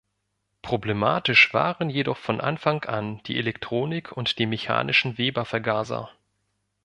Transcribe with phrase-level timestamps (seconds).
[0.63, 6.09] Problematisch waren jedoch von Anfang an die Elektronik und die mechanischen Weber-Vergaser.